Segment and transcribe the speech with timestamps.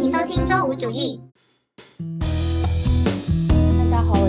[0.00, 1.20] 欢迎收听周五主义。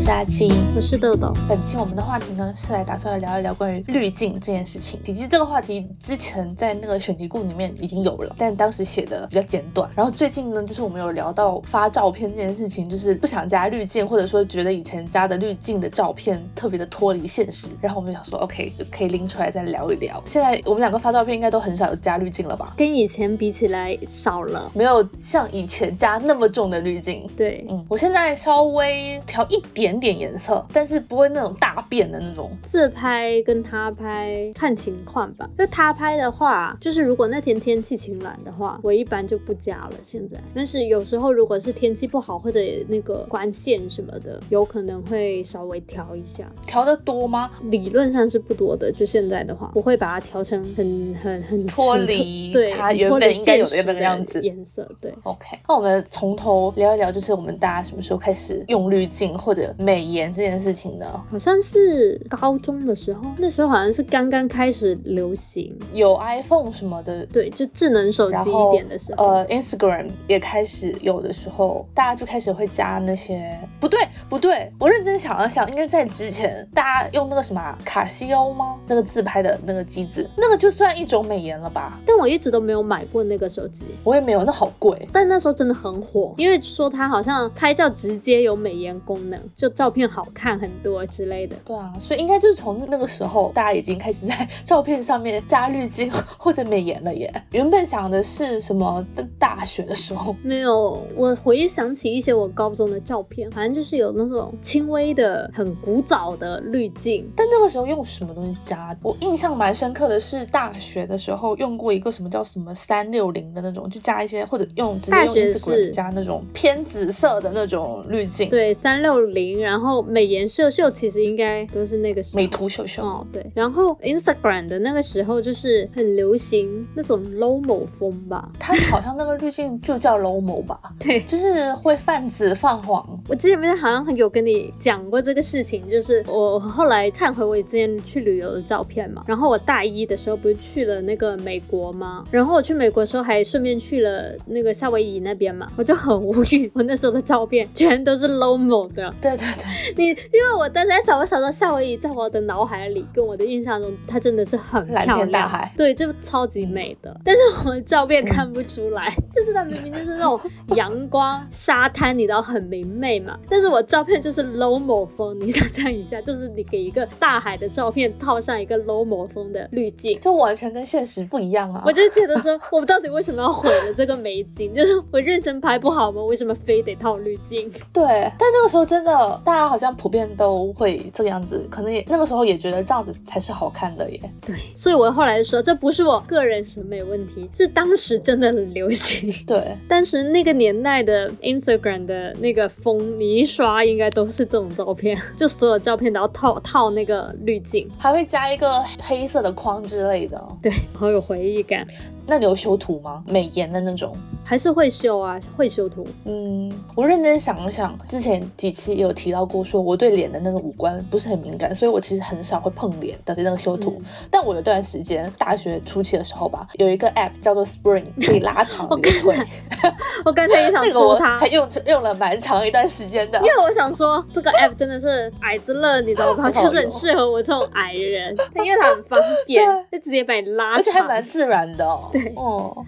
[0.01, 1.31] 我是阿青，我是豆豆。
[1.47, 4.99] 本期我们的话题呢，是来打算来聊一聊关于滤镜这件事情。
[5.05, 9.87] 其实这个话题之前在那个选题库里面已经有了，但当时写的比较简短。
[9.95, 17.67] 然后最近呢，就是我们有聊到发照片这件事情，就是不想加滤镜，或者说觉得以前加的滤镜的照片特别的脱离现实。
[17.79, 20.19] 然后我们想说，OK，可以拎出来再聊一聊。
[20.25, 22.73] 现在我们两个发照片应该都很少有加滤镜了吧？
[22.75, 27.29] 跟以前比起来少了，没有像以前加那么重的滤镜。
[27.37, 29.90] 对，嗯，我现在稍微调一点。
[29.99, 32.51] 点点颜色，但是不会那种大变的那种。
[32.61, 35.49] 自拍跟他拍看情况吧。
[35.57, 39.91] 那他拍的话，就是如果那天天气晴朗的话，我一般就不加了。
[40.01, 46.49] 现在，但是有时候如果是天气不好或者那个光线什么的，有可能会稍微调一下。
[46.65, 47.49] 调的多吗？
[47.63, 48.91] 理论上是不多的。
[48.91, 54.87] 就现在的话，我会把它调成很很很 脱离 对它原本应该有的那个样子颜色。
[54.99, 55.57] 对，OK。
[55.67, 59.73] 那我们从头聊一聊，就是我们大家什么时候开始用滤镜或者。
[59.81, 73.99] 美颜这件事情的，好像是高中的时候，那时候好像是刚刚开始流行，有 iPhone 什么的，对，就智能手机一点的时候，呃，Instagram 也开始有的时候，大家就开始会加那些，不对
[74.29, 78.77] 不对，我认真想了想，应该在之前，大家用那个什么卡西欧吗？
[78.87, 81.99] 那个自拍的那个机子，那个就算一种美颜了吧？
[82.05, 85.07] 但我一直都没有买过那个手机，我也没有，那好贵。
[85.11, 89.70] 但那时候真的很火，因为说它好像拍照直接有美颜功能，就。
[89.71, 97.31] 照片好看很多之类的，对啊，所以应该就是从那个时候，大家已经开始在照片上面加滤镜或者美颜了耶。
[97.51, 99.05] 原本想的是什么？
[99.39, 107.29] 大学的时候没有，我回想起一些我高中的照片，反正就是有那种轻微的、很古早的滤镜。
[107.35, 108.95] 但那个时候用什么东西加？
[109.01, 118.49] 我印象蛮深刻的是大学的时候用过一个什么叫什么三六零的那种，就加一些或者用直接用 Instagram 加那种偏紫色的那种滤镜。
[118.49, 119.50] 对，三六零。
[119.59, 123.45] 然后美颜秀秀其实应该都是那个时候美图秀秀哦，对。
[123.53, 133.19] 然后 Instagram 的那个时候就是很流行那种 Lomo 风吧，它好像那个滤镜就叫 Lomo 吧， 对，就是会泛紫泛黄。
[133.27, 142.23] 我之前不是好像有跟你讲过这个事情，就是我后来看回我之前去旅游的照片嘛，然后我大一的时候不是去了那个美国吗？
[142.31, 149.93] 然后我去美国的时候还顺便去了那个夏威夷那边嘛，我就很无语，我那时候的照片全都是 Lomo 的，对对对。
[149.97, 157.19] 你因为我当时在想，我想到夏威夷，在我的脑海里跟我的印象中，它真的是很漂亮，对，就超级美的。
[157.25, 160.39] 但是我的照片看不出来， 就是它明明就是那种
[160.75, 163.37] 阳光沙滩，你知道很明媚嘛。
[163.49, 171.83] 但是我照片就是 low 某风，你想象一下，就是你给一个大海的照片套上一个 low 某风的滤镜，就完全跟现实不一样啊！
[171.85, 174.73] 我就觉得说， 我们到底为什么要毁了这个美景？
[174.73, 176.21] 就是我认真拍不好吗？
[176.23, 177.69] 为什么非得套滤镜？
[177.91, 178.03] 对，
[178.37, 179.30] 但那个时候真的。
[179.43, 184.19] 大家好像普遍都会这个样子，可能也那个时候也觉得这样子才是好看的耶。
[184.45, 189.31] 对，所以我后来说，这不是我个人审美问题，是当时真的很流行。
[189.45, 200.41] 对，当时那个年代的 Instagram 的那个风，你一刷应该都是这种照片，就所有照片都要套套那个滤镜，还会加一个黑色的框之类的。
[200.61, 201.85] 对，好有回忆感。
[202.25, 203.23] 那你有修图吗？
[203.27, 206.07] 美颜的那种，还是会修啊，会修图。
[206.25, 214.01] 嗯，我认真想了想，之前几期也有提到过，说我对脸的那个五官不是很敏感，所以我其实很少会碰脸的那个修图。
[214.29, 219.37] 但我有段时间，大学初期的时候吧，有一个 app 叫做 Spring， 可以拉长你的腿。
[220.23, 223.39] 我刚才也想说它，还用用了蛮长一段时间的。
[223.39, 226.49] 因为我想说，这个 app 真的是矮子乐，你知道吗？
[226.51, 231.85] 就是很适合我这种矮人，因为它很方便，就直接把你拉长，而且还蛮自然的。
[231.85, 232.09] 哦，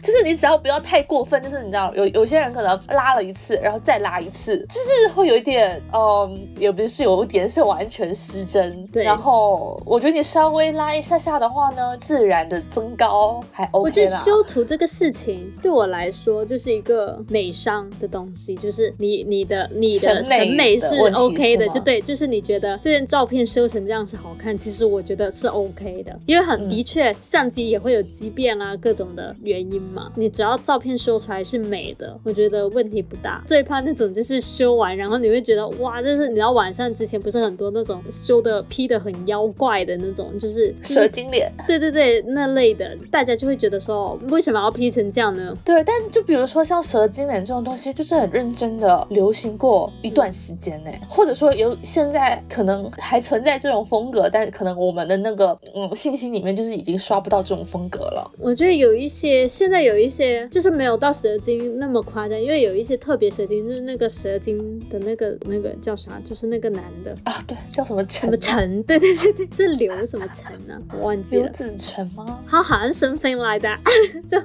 [0.01, 8.85] 就是你只要不要太过分，就是你知道有有些人可能拉了一次，然后再拉一次，就是会有一点，嗯，也不是有一点是完全失真。
[8.87, 29.35] 对，然后我觉得你稍微拉一下下的话呢，自然的增高还 OK 我觉得修图这个事情对我来说就是一个美商的东西，就是你你的你的审美是 OK 的，就对，就是你觉得这件照片修成这样是好看，其实我觉得是 OK 的，因为很的确相机也会有畸变啊，各种的。
[29.43, 33.43] 原因嘛，你只要照片修出来是美的，我觉得问题不大。
[33.45, 41.51] 最怕那种就是修完，然后你会觉得哇，就是你知道晚上之前不是很多那种修的 P 的很妖怪的那种，就是蛇精脸。
[41.67, 45.53] 对对对，那类的，大家就会觉得说，为什么要 P 成这样呢？
[45.65, 58.31] 对，但就比如说像蛇精脸这种东西，就是很认真的流行过一段时间呢，或者说有现在可能还存在这种风格，但可能我们的那个嗯信息里面就是已经刷不到这种风格了。
[58.39, 70.81] 我觉得有一些现在有一些就是没有到蛇精那么夸张，因为有一些特别蛇精，就是那个蛇精的那个那个叫啥，就是那个男的啊，对，叫什么什么陈， 对对对对，是刘什么陈呢？
[70.93, 72.43] 我忘记了，刘子成吗？
[72.47, 73.79] 他好像 something like that，
[74.27, 74.37] 就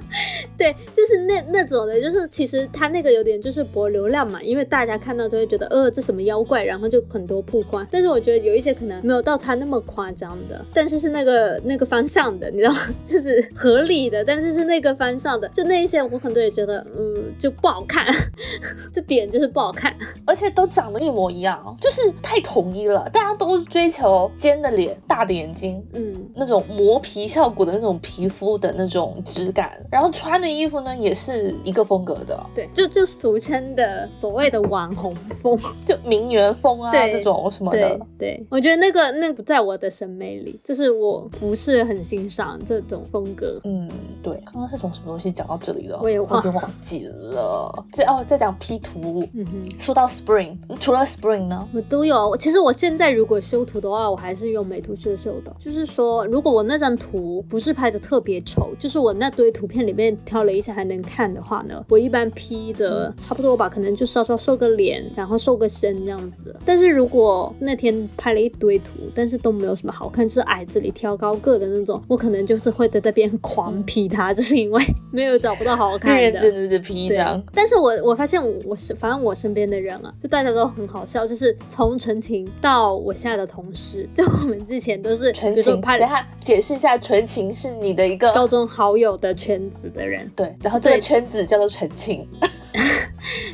[0.57, 7.85] 对，就是那那种的，就是其实他那个有点就是博流量嘛，因为大家看到都会觉得呃这什么妖怪，然后就很多曝光。
[7.91, 12.73] 但是我觉得有一些可能没有到他那么夸张的，但是是那个那个方向的，你知道，
[13.03, 18.05] 就是合理的，但是是那个方向的，就那一些我很多也觉得嗯就不好看，
[18.93, 43.89] 这点就是不好看，而且都长得一模一样，就是太统一了，大家都追求尖的脸、大的眼睛，嗯，那种磨皮效果的那种皮肤的那种质感，然后穿的衣服呢也是一个风格的，对，就就俗称的所谓的网红风，就名媛风啊这种什么的，对，我觉得那个那不在我的审美里，就是我不是很欣赏这种风格，嗯，
[44.21, 45.99] 对，刚刚是从什么东西讲到这里了？
[46.01, 46.41] 我也忘
[46.81, 66.55] 记了，这哦在讲 P 图，嗯哼，说到 Spring，除了 Spring 呢，我都有，其实我现在如果修图的话，我还是用美图秀秀的，就是说如果我那张图不是拍的特别丑，就是我那堆图片里面挑了一下还能看的话呢，我一般 P 的差不多吧，可能就稍稍瘦个脸，然后瘦个身这样子。
[66.65, 76.21] 但是如果那天拍了一堆图，但是都没有什么好看，就是矮子里挑高个的那种，我可能就是会在那边狂 P 它，就是因为 没有找不到好看的。
[76.21, 77.41] 认真的 P 一张。
[77.53, 85.79] 但是我我发现我是反正我身边的人啊，就大家都很好笑，就是从纯情到我现在的同事，就我们之前都是纯情。
[85.81, 90.29] 等下解释一下，纯情是你的一个高中好友的圈子的人。
[90.35, 92.27] 对，然后这个圈子叫做纯情。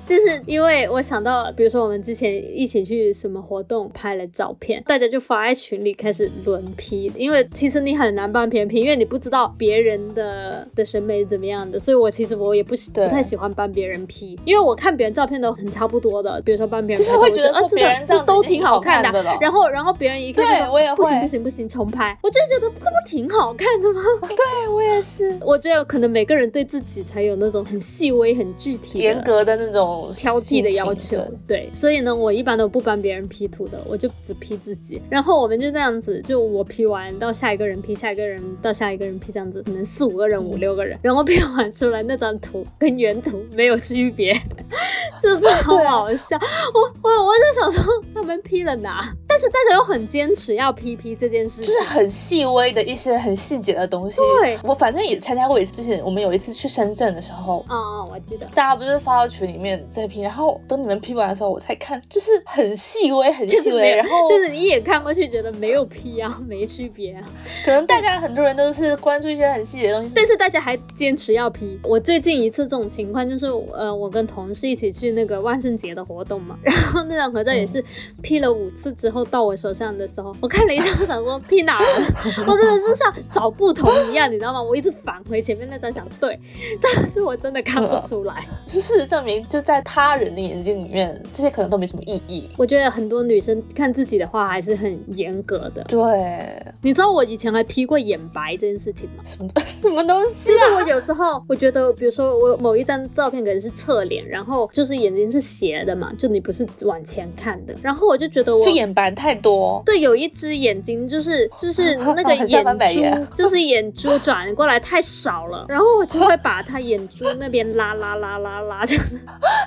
[0.06, 7.12] 就是因为我想到，比如说我们之前一起去什么活动拍了照片，大家就发在群里开始轮批。
[7.16, 11.80] 因为其实你很难帮别人 P，因为你不知道别人的的审美怎么样的。
[11.80, 16.42] 所以我其实我也不喜不太喜欢帮别人 P，因为我看别人照片都很差不多的。
[16.44, 19.24] 比如说帮别人，就是会觉得啊，这这都挺好看的。
[19.42, 22.18] 然后然后别人一看，对我也不行不行不行，重拍。
[22.22, 24.02] 我就觉得这不挺好看的吗？
[24.30, 25.38] 对我也是。
[25.42, 31.18] 我觉得可能每个人对自己才有那种很细微、很具体、严格的那种挑剔的要求。
[31.48, 35.02] 对，所以呢，我一般都不帮别人 P 图的，我就只 P 自己。
[35.10, 44.34] 然后我们就这样子，就我 P 完到下一个人 P，下一个人到下一个人 P，这样子，可能四五个人、五六个人，然后拼完出来那张图跟原图没有区别，
[45.22, 46.40] 这超好笑。
[46.74, 49.14] 我我我就想说，他们 P 了哪？
[49.36, 54.16] 但是大家又很坚持要 P P 这件事，就是很细微的一些很细节的东西。
[54.40, 55.74] 对，我反正也参加过一次。
[55.74, 67.22] 之前我们有一次去深圳的时候，啊啊，我记得，大家不是发到群里面在 P，然后等你们 P 完的时候，我才看，就是很细微，很细微，然后就是你一眼看过去觉得没有 P 啊， 没区别啊。
[67.66, 71.78] 可能大家很多人都是关注一些很细节的东西，但是大家还坚持要 P。
[71.84, 77.84] 我最近一次这种情况就是，呃，我跟同事一起去那个万圣节的活动嘛， 然后那张合照也是
[78.22, 80.06] P 了五次之后到我手上的。
[80.08, 81.86] 时候，我看了一下，我想说 P 哪了？
[82.48, 84.62] 我真的是像找不同一样，你知道吗？
[84.62, 86.40] 我一直返回前面那张想对，
[86.80, 88.46] 但是我真的看不出来。
[88.66, 92.48] 就事实证明，就在他人的眼睛里面，这些可能都没什么意义。
[92.56, 95.84] 我觉得很多女生看自己的话还是很严格的。
[95.86, 99.24] 对，你知道我以前还 P 过眼白这件事情吗？
[99.26, 100.50] 什么 什么东西？
[100.50, 109.82] 就是我有时候我觉得，比如说我某一张照片可能是侧脸，然后就是眼睛是斜的嘛，就你不是往前看的，然后我就觉得我就眼白太多。
[109.86, 119.20] 对，有一只眼睛就是 就是那个眼珠， 就是眼珠转过来太少了，然后我就会把它眼珠那边拉拉拉拉拉，就是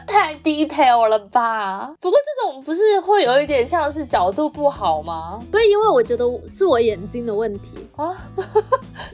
[0.07, 1.93] 太 detail 了吧？
[2.01, 5.41] 不过这种不是会有一点像是角度不好吗？
[5.51, 8.15] 不是，因为我觉得是我眼睛的问题啊。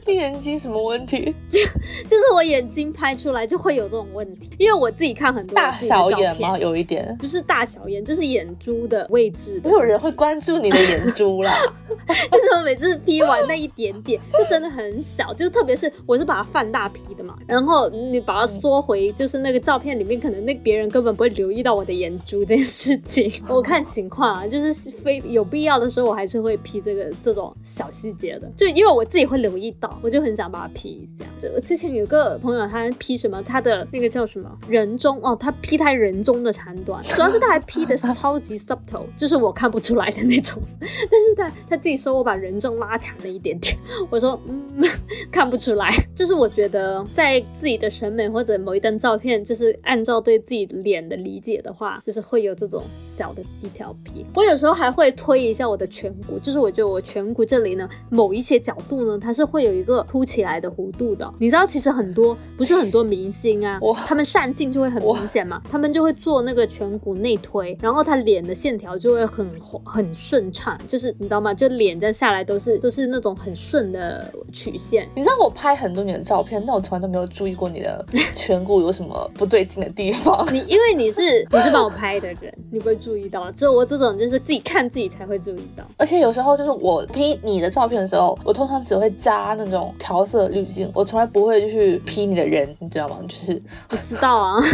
[0.05, 1.33] 你眼睛什么问题？
[1.47, 1.59] 就
[2.07, 6.57] 就是我眼睛拍出来就会有这种问题，因为我自己看很多大小眼吗？
[6.57, 9.61] 有一点不是大小眼，就是眼珠的位置。
[9.63, 11.35] 没有人会关注你的眼珠。
[11.43, 11.51] 啦，
[12.31, 23.31] 就是我每次 P 完那一点点，就真的很小，就特别是我是把它放大 P 的嘛，然后你把它缩回，就是那个照片里面，可能那别人根本不会留意到我的眼珠这件事情。
[23.49, 28.49] 我看情况啊，就是非有必要的时候，我还是会 P 这个这种小细节的。
[28.55, 31.25] 就因为我自己会留意到，我就很想把它 P 一下。
[31.37, 40.61] 就之前有个朋友，他 P 什么，他的那个叫什么人中哦，他 P 他人中的长短，主要是他还 P 的是超级 subtle，就是我看不出来的那种。
[40.79, 43.77] 但是他他自己说我把人中拉长了一点点，
[44.09, 44.83] 我说嗯
[45.31, 45.89] 看不出来。
[46.15, 54.25] 就是我觉得在自己的审美或者某一张照片，就是按照对自己脸的理解的话，就是会有这种小的低调皮。
[54.33, 61.31] 我有时候还会推一下我的颧骨，就是我觉得我颧骨这里呢，某一些角度呢，它是会有一个凸起来的弧度的。
[61.39, 69.49] 你知道，其实很多不是很多明星啊，他们上镜就会很明显嘛，他们就会做那个颧骨内推，然后他脸的线条就会很
[69.95, 71.53] 很顺畅，就是你知道吗？
[71.53, 75.07] 就脸这样下来都是都是那种很顺的曲线。
[75.15, 80.45] 你知道我拍很多年的照片，但我从来都没有注意过你的 颧骨有什么不对劲的地方。
[80.53, 85.85] 你因为你是你是帮我拍的人，你不会注意到，只有我这种就是自己看自己才会注意到。
[85.97, 93.17] 而且有时候就是我 P 你的照片的时候，我通常只会加那种调色滤镜，我从来不会就是 P 你的人，你知道吗？
[93.29, 93.61] 就是
[93.91, 94.59] 我知道啊。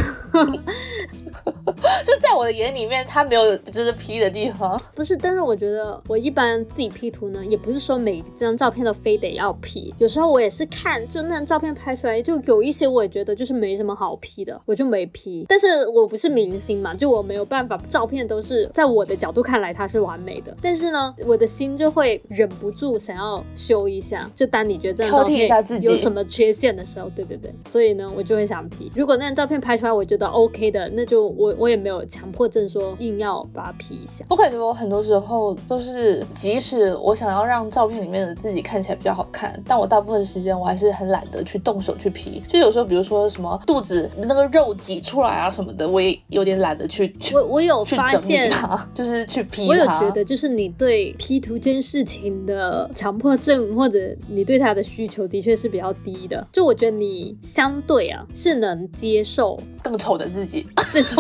[2.04, 4.80] 就在我的眼里面，他没有就是 P 的地方。
[4.96, 9.94] 不是，但是我觉得我一般自己 P 图呢，也不是说每张照片都非得要 P。
[9.98, 15.46] 有时候我也是看，就那张照片拍出来，就有一些我也觉得就是没什么好 P 的，我就没 P。
[15.48, 20.56] 但是我不是明星嘛，就我没有办法，照片都是在我的角度看来它是完美的。
[20.62, 24.30] 但是呢，我的心就会忍不住想要修一下。
[24.36, 25.50] 就当你觉得这张照片
[25.82, 28.92] 有什么缺陷的时候，对对对，所以呢，我就会想 P。
[28.96, 34.26] 如果那张照片拍出来我觉得 OK 的，那就我我也没有强迫症说硬要把它 P 一下。
[34.30, 42.42] 我感觉我很多时候都是，即使我想要让照片里面的自己看起来比较好看，但我大部分时间我还是很懒得去动手去 P。
[42.48, 47.16] 就有时候，比如说什么肚子那个肉挤出来啊什么的，我也有点懒得去。
[47.34, 48.52] 我我有发现，
[48.94, 49.68] 就是去 P。
[49.68, 56.46] 我有觉得，就是你对 P 图这件事情的强迫症，或者你对它的需求，的确是比较低的。
[56.52, 61.16] 就我觉得你相对啊，是能接受更丑的自己，这是。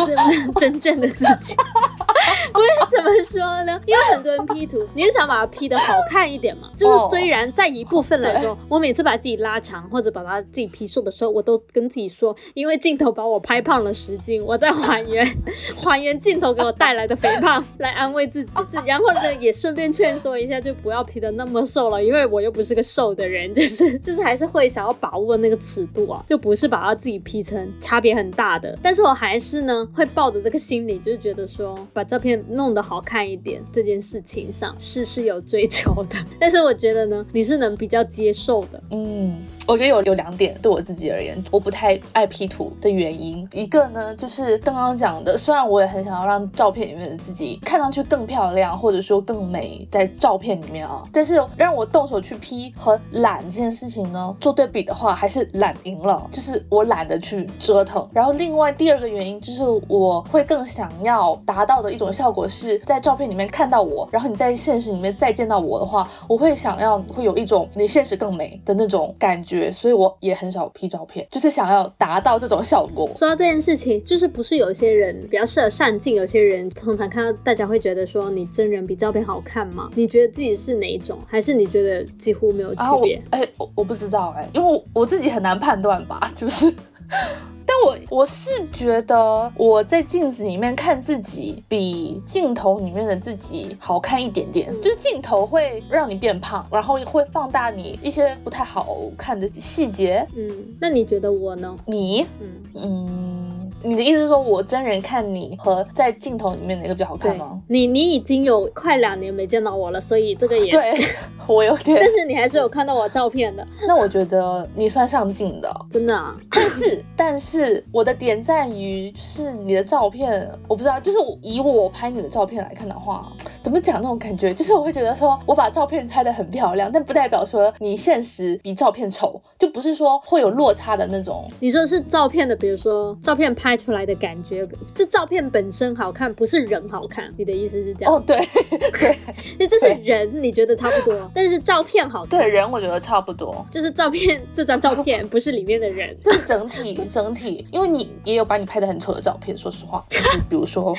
[0.59, 2.10] 真正的自己，不
[2.91, 3.79] 是怎么说呢？
[3.85, 6.69] 因为很多人 P 图， 你是想把它 P 的好看一点嘛？
[6.75, 15.25] 就是虽然在一部分来说，我每次把自己拉长或者把它自己 P 瘦的时候，我都跟自己说，因为镜头把我拍胖了十斤，我在还原
[15.83, 18.51] 还原镜头给我带来的肥胖，来安慰自己。
[18.85, 28.77] 然后呢，也顺便劝说一下，就不要 P 的那么瘦了，因为我又不是个瘦的人，就是就是还是会想要把握那个尺度啊，就不是把它自己 P 成差别很大的。
[28.81, 36.17] 但是我还是呢，会抱着这个心理，就是觉得说把照片弄得好看一点这件事情上是是有追求的。
[36.39, 38.83] 但是我觉得呢，你是能比较接受的。
[38.91, 43.47] 嗯，我觉得有有两点对我自己而言，我不太爱 P 图的原因。
[43.51, 56.29] 一个呢，就是刚刚讲的，虽然我也很想要让照片里面的自己看上去更漂亮，或者说更美，在照片里面啊，但是让我动手去 P 和懒这件事情呢，做对比的话，还是懒赢了。
[56.31, 58.07] 就是我懒得去折腾。
[58.13, 60.45] 然后另外第二个原因就是我会。
[60.51, 73.09] 更想要达到的一种效果是在照片里面看到我，然后你在现实里面再见到我的话，我会想要会有一种你现实更美的那种感觉，所以我也很少 P 照片，就是想要达到这种效果。
[73.15, 79.89] 说到这件事情，就是不是有些人比较适合上镜，有些人通常看到大家会觉得说你真人比照片好看吗？
[79.95, 83.19] 你觉得自己是哪一种，还是你觉得几乎没有区别？
[83.31, 86.71] 哎，我我不知道哎，因为我自己很难判断吧，就是。
[87.63, 100.25] 但我我是觉得我在镜子里面看自己比镜头里面的自己好看一点点，就是镜头会让你变胖，然后会放大你一些不太好看的细节。
[100.35, 101.75] 嗯，那你觉得我呢？
[101.85, 103.40] 你，嗯嗯。
[103.83, 107.59] 你的意思是说我真人看你和在镜头里面哪个比较好看吗？
[107.67, 110.93] 你你已经有快两年没见到我了，所以这个也对
[111.47, 111.97] 我有点。
[111.99, 113.65] 但是你还是有看到我照片的。
[113.87, 116.35] 那我觉得你算上镜的，真的啊。
[116.51, 123.31] 但是但是我的点在于是你的照片，我不知道，就是以我拍你的照片来看的话，
[123.63, 131.43] 怎么讲那种感觉，就是我会觉得说我把照片拍的很漂亮，但不代表说你现实比照片丑，就不是说会有落差的那种。
[131.59, 133.70] 你说是照片的，比如说照片拍。
[133.71, 137.33] 拍出来的感觉，这照片本身好看，不是人好看。
[137.37, 138.13] 你的意思是这样？
[138.13, 138.37] 哦，对
[138.99, 139.17] 对，
[139.57, 141.15] 那就是人，你觉得差不多。
[141.33, 142.37] 但是照片好看。
[142.37, 150.93] 对人我觉得差不多，就是照片这张照片不是里面的人， 就是整体整体，因为你也有把你拍的很丑的照片，说实话，就是比如说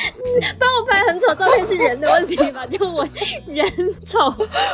[0.59, 2.65] 帮我拍很丑照片是人的问题吧？
[2.65, 3.07] 就我
[3.47, 3.67] 人
[4.03, 4.31] 丑，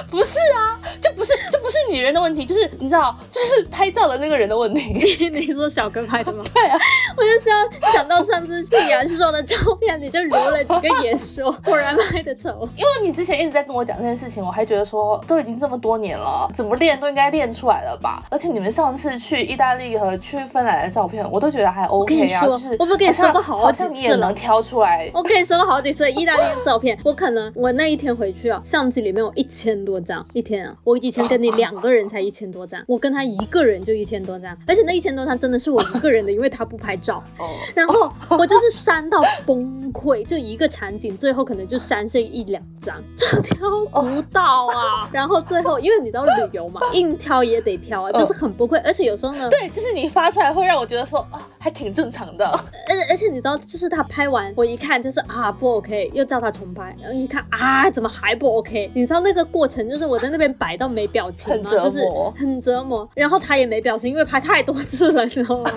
[0.09, 5.29] 不是啊，就不是就不是你人的问题，就是你知道，就是拍照的那个人的问题。
[5.31, 6.45] 你说小哥拍的吗？
[6.55, 6.79] 对啊，
[7.17, 7.57] 我就是要
[7.93, 12.69] 想到上次李然说的照片，你就留了几个眼说， 果然拍的丑。
[12.77, 18.23] 因为你之前一直在跟我讲这件事情，我还觉得说都已经这么多年了，怎么练都应该练出来了吧？
[18.31, 25.11] 而且你们上次去意大利和去芬兰的照片，我都觉得还 OK 啊，就是我不跟你说过好几次你也能挑出来。
[25.15, 37.23] 我跟你说过好几次意大利的照片， 我可能我那一天回去啊，相机里面有一千多张，一天啊，我以前跟你两个人才一千多张，我跟他一个人就一千多张，而且那一千多张真的是我一个人的，因为他不拍照。
[37.39, 37.47] 哦。
[37.79, 43.57] 然后我就是删到崩溃，就一个场景，最后可能就删剩一两张，就挑
[44.03, 45.09] 不到啊。
[45.15, 48.81] 然后最后，因为你知道旅游嘛， 硬挑也得挑啊，就是很崩溃。
[48.85, 52.47] 而且有时候呢，对，就是你发出来会让我觉得说啊，还挺正常的。
[52.47, 58.91] 而而且你知道，就是他拍完，我一看就是啊不 OK，又叫他重拍，然后一看啊怎么还不 OK？
[58.95, 61.71] 你知道那个过程就是我在那边摆到没表情吗？
[61.71, 62.01] 就是
[62.37, 63.09] 很折磨。
[63.15, 65.71] 然后他也没表情，因为拍太多次了，你知道吗？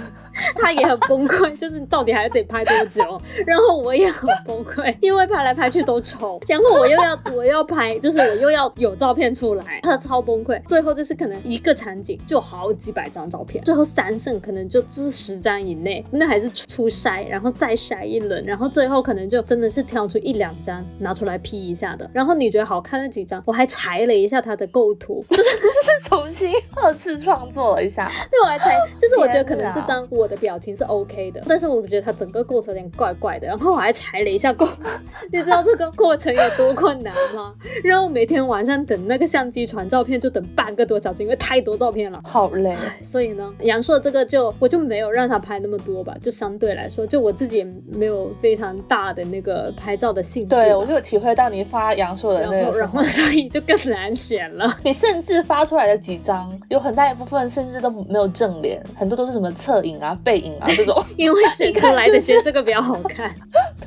[0.56, 3.04] 他也很崩溃，就是到底还得拍多久？
[3.46, 10.62] 然后我也很崩溃，因为拍来拍去都丑，然后我又要 我又要拍，就是我又要有照片出来，他超崩溃。
[10.66, 22.10] 最后就是可能一个场景就好几百张照片，最后三胜可能就就是十张以内，那还是初筛，然后再筛一轮，然后最后可能就真的是挑出一两张拿出来 P 一下的。
[22.14, 28.10] 然后你觉得好看那几张，我还裁了一下它的构图，就 是就是重新 二次创作了一下。
[28.30, 33.48] 对，我还裁，就是我觉得可能这张我的表情是 OK 的，但是我觉得它整个构图有点怪怪的。
[33.48, 34.68] 然后我还裁了一下构，
[35.32, 37.54] 你知道这个过程有多困难吗？
[37.84, 42.76] 然后每天晚上等那个相机传照片就等半个多小时，因为太多照片了，好累。
[43.02, 50.50] 所以呢，杨硕这个就我就没有让他拍那么多吧，就相对来说，就我自己也没有非常大的那个拍照的兴趣。
[50.50, 54.66] 对，我就体会到你发杨朔的那个，然后所以就更难选了。
[54.84, 63.30] 你甚至发出来的几张，有很大一部分甚至都没有正脸，很多都是什么侧影啊、背影啊 这种，因为选出 来的觉得这个比较好看。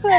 [0.02, 0.12] 对，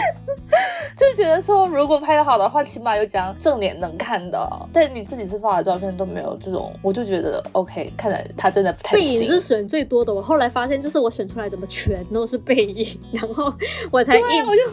[0.98, 4.46] 就觉得说如果拍的好的话，起码有几张正脸能看的。
[4.74, 10.14] 但你自己是发的照片都没有这种，我就觉得 OK，看来他真的不太背影是选最多的。
[10.14, 13.54] 我后来发现，就是我选出来怎么全都是背影，然后
[13.92, 14.26] 我才硬，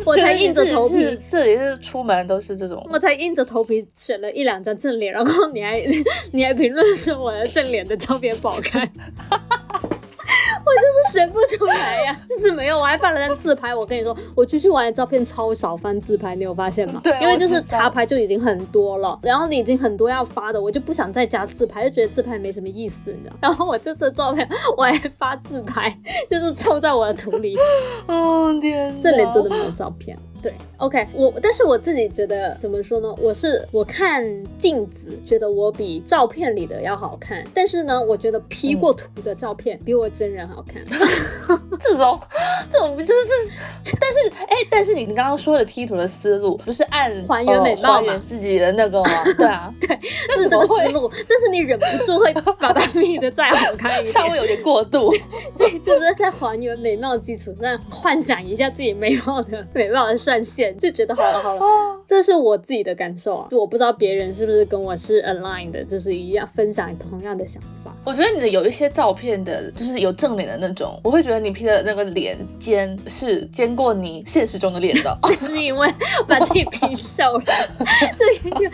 [0.04, 5.82] 我才硬着头皮，这里是出门都是这种，我才硬着头皮选了一两张正脸，然后你还
[6.32, 8.90] 你还评论说我的正脸的照片不好看。
[10.64, 12.78] 我就是选不出来呀， 就是没有。
[12.78, 17.00] 我还放了张自拍，我跟你说，我出去玩的照片超少翻自拍，你有发现吗？
[17.02, 23.36] 对，因为就是他拍就已经很多了，然后你已经很多要发的，我就不想再加自拍，就觉得自拍没什么意思，你知道。
[23.42, 25.96] 然后我这次照片我还发自拍，
[26.30, 27.56] 就是凑在我的图里。
[28.06, 30.16] 哦天，这里真的没有照片。
[30.42, 33.14] 对，OK，我但是我自己觉得怎么说呢？
[33.20, 34.24] 我是我看
[34.58, 40.82] 镜子觉得我比照片里的要好看，但是呢，我觉得 P 过图的照片比我真人好看。
[41.78, 42.18] 这种
[42.72, 43.12] 这种就是
[43.84, 48.20] 这，但是哎，但是你你刚刚说的 P 图的思路不是按 还原美貌原？
[48.20, 49.10] 自己的那个吗？
[49.36, 49.88] 对啊， 对，
[50.30, 55.14] 是这个思路，但是你忍不住会把它 P 的再好看一点，稍微有点过度。
[55.56, 67.94] 对，就是在还原美貌的基础上幻想一下自己美貌的美貌的闪现，就觉得好了好了，这是我自己的感受啊，就我不知道别人是不是跟我是 aligned 的，就是一样分享同样的想法。
[68.04, 75.92] 我觉得你的有一些照片的，就是有正脸的那种，我会觉得你 P 的那个脸尖是尖过你现实中的脸的， 就是因为
[76.26, 77.44] 把自己 P 瘦了，
[78.18, 78.70] 这个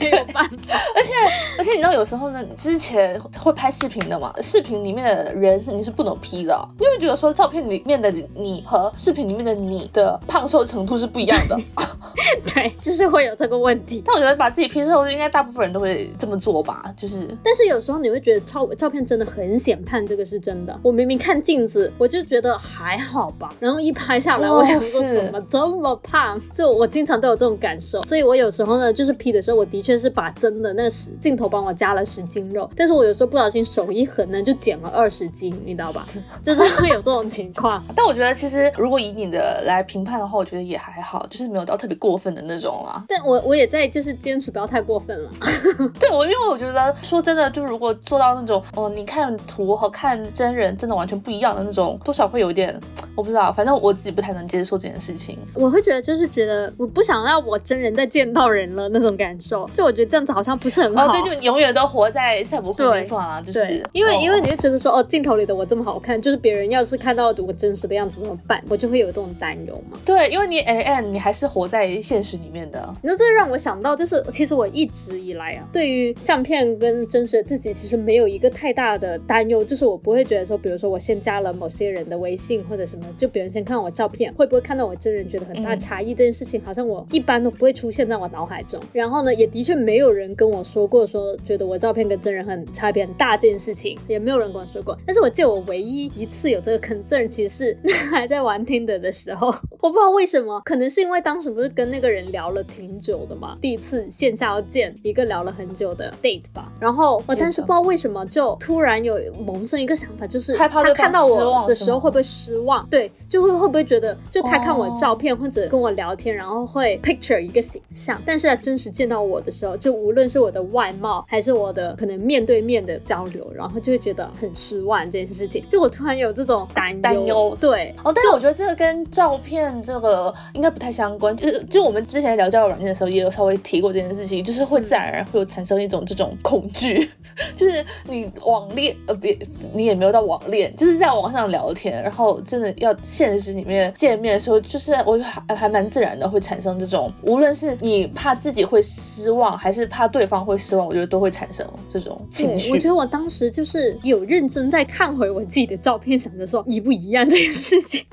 [0.00, 0.80] 这没有办法。
[0.94, 1.12] 而且
[1.58, 11.58] 而且你知道有时候呢，之前会拍视频的嘛，视频里面的人是你是不能 P 的，因为觉得说照片里面的你和视频里面的你的胖瘦程度是不一样的。
[12.54, 14.02] 对，就是会有这个问题。
[14.06, 16.82] 但我觉得把自己 P 瘦，应该大部分人都会这么做吧。
[16.96, 20.78] 就是，但是有时候你会觉得照照片真的很显胖，这个是真的。
[20.82, 26.40] 我明明看镜子，我就觉得还好吧，然后一拍下来，我想说怎么这么胖？
[26.52, 28.02] 就我经常都有这种感受。
[28.02, 36.06] 所以我有时候呢，就是 P 的时候，我的确是把真的那十镜头帮我加了十斤肉，但是我有时候不小心手一横呢，就减了二十斤，你知道吧？
[36.42, 37.84] 就是会有这种情况。
[37.94, 42.16] 但我觉得其实如果以你的来评判的话，我觉得也还好，就是没有到特别过。
[42.16, 43.04] 分的那种啦。
[43.06, 45.30] 但我我也在就是坚持不要太过分了。
[46.00, 52.74] 对我，因为我觉得说真的，就如果做到那种哦，你看图和看真人真的完全不一样的那种，多少会有点，
[53.14, 55.38] 我不知道，反正我自己不太能接受这件事情。
[55.52, 61.06] 我会觉得就是觉得我不想让我真人再见到人了那种感受，就我觉得这样子好像不是很好。
[61.06, 68.62] 哦，对，就永远都活在赛博朋克算了，就是因为因为你就觉得说哦，镜头里的我这么好看，就是别人要是看到我真实的样子怎么办？
[68.70, 69.98] 我就会有这种担忧嘛。
[70.06, 72.94] 对，因为你 N N 你还是活在现实里面的。
[73.02, 88.80] 那这让我想到，就是其实我一直以来啊，对于相片跟真实的自己，其实没有一个太大的担忧，就是我不会觉得说，比如说我先加了某些人的微信或者什么，就别人先看我照片，会不会看到我真人，觉得很大差异这件事情，好像我一般都不会出现在我脑海中。
[88.92, 94.96] 然后呢，也的确没有人跟我说过说，觉得我照片跟真人很差别很大这件事情，也没有人跟我说过。
[95.06, 99.48] 但是我记得我唯一一次有这个 concern，其实是 还在玩 Tinder 的时候，
[99.80, 106.70] 我不知道为什么，可能是因为当时不是跟那个人聊了挺久的嘛，第一次线下要见一个聊了很久的 date 吧。
[106.80, 112.86] 然后我当时不知道为什么就突然有萌生一个想法，就是他看到我的时候会不会失望？
[112.88, 125.64] 对，就会会不会觉得就他看我照片或者跟我聊天，然后会 picture 一个形象，但是他真实见到我的时候，就无论是我的外貌还是我的可能面对面的交流，然后就会觉得很失望这件事情。
[125.68, 131.36] 就我突然有这种担担忧，对哦，但是我觉得这个跟照片这个应该不太相关。
[131.36, 137.10] 就是就我们之前聊交友软件的时候，也有稍微提过这件事情，就是会自然而然会有产生一种这种恐惧，
[137.56, 139.36] 就是你网恋呃别
[139.74, 152.70] 你也没有到网恋，就是在网上聊天，然后真的要现实里面见面的时候，就是我觉得还还蛮自然的会产生这种，无论是你怕自己会失望，还是怕对方会失望，我觉得都会产生这种情绪。
[152.70, 158.04] 我觉得我当时就是有认真在看回我自己的照片，想着说一不一样这件事情。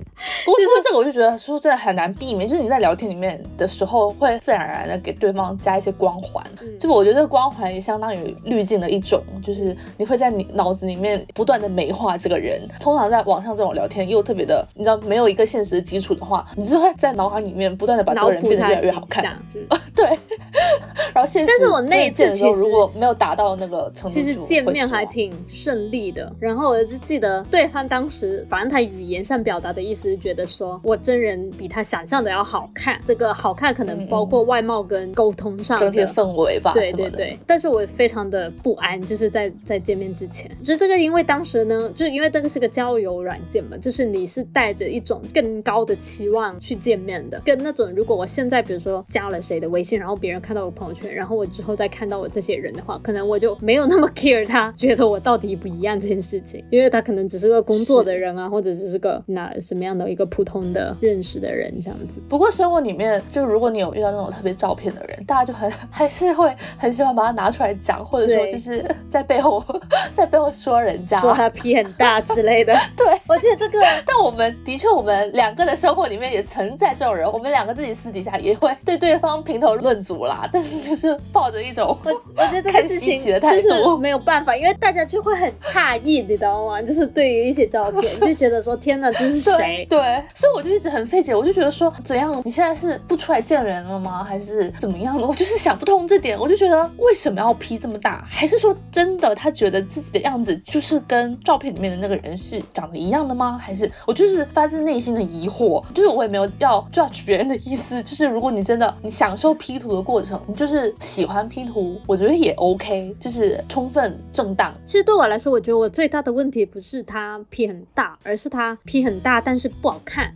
[0.46, 6.42] 不过说这个，我就觉得说真的很难避免，就是你在聊天里面的时候，会自然而然的给对方加一些光环。
[6.80, 12.62] 就我觉得光环也相当于滤镜的一种，就是你会在你脑子里面不断的美化这个人。
[12.80, 19.38] 通常在网上这种聊天又特别的，你知道没有一个现实的基础的话，你就会在脑海里面不断的把这个人变得越来越好看。
[19.94, 20.18] 对。
[21.14, 26.32] 然后现实，但是我那一次其实如果没有达到那个程度，其实见面还挺顺利的。
[26.40, 33.00] 然后我就记得对方当时，反正他语言上表达的意思是觉得说我真人比他想象的要好看。
[33.08, 36.74] 这个好看可能包括外貌跟沟通上整体氛围吧。
[36.74, 37.40] 对对对。
[37.48, 62.22] 但是我非常的不安，就是在在见面之前，就这个因为当时呢，就因为这个是个交友软件嘛，就是你是带着一种更高的期望去见面的，跟那种如果我现在比如说加了谁的微信，然后别人看到我朋友圈，然后我之后再看到我这些人的话，可能我就没有那么 care 他觉得我到底不一样这件事情，因为他可能只是个工作的人啊，或者只是个那什么样的一个普通的认识的人这样子。
[62.30, 69.64] 不过生活里面，就如果你有遇到那种特别照片的人，大家就很 还是会很喜欢把它拿出来讲，或者说就是在背后
[70.16, 72.74] 在背后说人家，说他屁很大之类的。
[72.96, 80.50] 对，我觉得这个，但我们的确，我们两个的生活里面也存在这种人，我们两个自己私底下也会对对方评头论足啦。
[80.52, 86.82] 但是就是抱着一种我我觉得这个事情就是没有办法，因为大家就会很诧异，你知道吗？
[86.82, 89.86] 就是对于一些照片，就觉得说天哪，这是谁？
[89.90, 90.00] 对，
[90.34, 92.42] 所以我就一直很费解，我就觉得说怎样？
[92.46, 94.24] 你现在是不出来见人了吗？
[94.24, 95.26] 还是怎么样的？
[95.28, 98.24] 我就是想不通这点，我就觉得为什么要 P 这么大？
[98.28, 103.58] 还是说真的他觉得自己的样子就是跟照片里面的那个人是长得一样的吗？
[103.58, 114.74] 还是我就是发自内心的疑惑，就是我也没有要 judge 别人的意思，就是如果你真的你享受 P 图的过程，你就是喜欢 P 图，我觉得也 OK，就是充分正当。
[114.86, 120.34] 其实对我来说，我觉得我最大的问题不是他 P 很大，而是他 P 很大，但是不好看。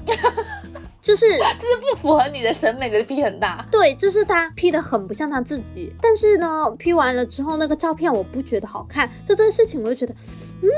[1.02, 1.26] 就是
[1.58, 5.94] 就是不符合你的审美的 P 很大，对，就是他 P 的很不像他自己。
[6.02, 10.14] 但是呢，P 完了之后那个照片我不觉得好看，就这个事情我就觉得，
[10.62, 10.70] 嗯，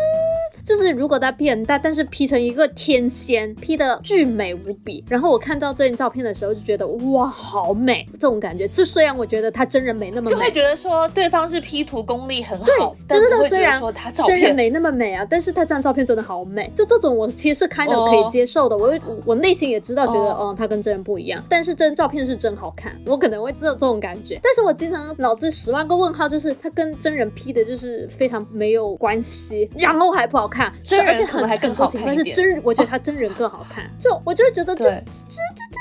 [0.63, 5.03] 就是如果他 P 很大，但是 P 成一个天仙，P 的巨美无比。
[5.07, 8.67] 然后我看到这张照片的时候就觉得哇，好美，这种感觉。
[8.67, 16.71] 是虽然我觉得他真人没那么美，就会觉得说对方是 P 图功力很好，对，就是他虽然说他真人没那么美啊，但是他这张照片真的好美。
[16.75, 18.93] 就这种我其实是开的可以接受的，我
[19.25, 20.08] 我内心也知道。
[20.09, 24.39] 觉得嗯，他跟真人不一样，但是真照片是真好看，我可能会这这种感觉。
[24.43, 35.78] 但是我经常脑子十万个问号，就是他跟真人 P 的，就是非常没有关系，然后还不好看，真而且很还更好看但是真，我觉得他真人更好看，就我就会觉得这这这这